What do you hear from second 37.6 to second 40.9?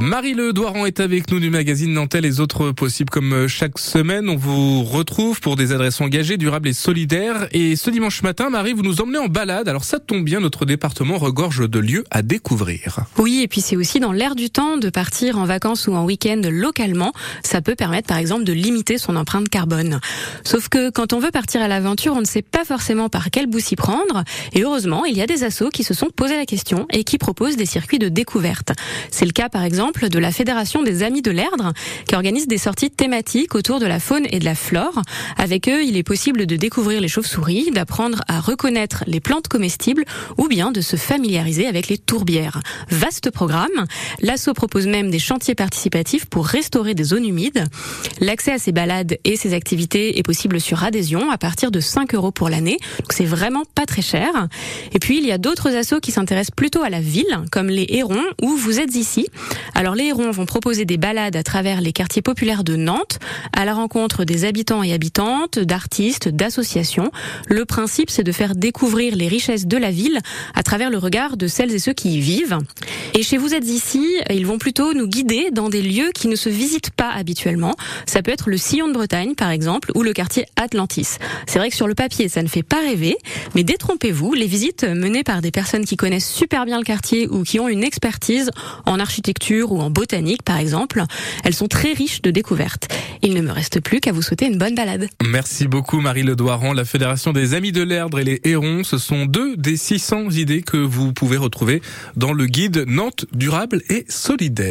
d'apprendre à reconnaître les plantes comestibles ou bien de